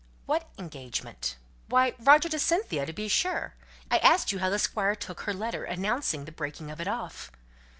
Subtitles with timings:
[0.25, 1.37] "What engagement?"
[1.69, 3.53] "Why, Roger to Cynthia, to be sure.
[3.91, 7.31] I asked you how the Squire took her letter, announcing the breaking of it off?"